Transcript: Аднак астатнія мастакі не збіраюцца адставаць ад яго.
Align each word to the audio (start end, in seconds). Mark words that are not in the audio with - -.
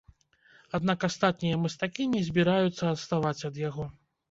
Аднак 0.77 1.05
астатнія 1.09 1.59
мастакі 1.67 2.09
не 2.15 2.23
збіраюцца 2.31 2.83
адставаць 2.95 3.37
ад 3.53 3.63
яго. 3.69 3.91